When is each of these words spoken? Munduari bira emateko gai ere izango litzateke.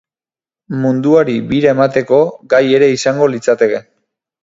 Munduari 0.85 1.35
bira 1.53 1.71
emateko 1.75 2.21
gai 2.55 2.65
ere 2.81 2.91
izango 2.99 3.33
litzateke. 3.37 3.89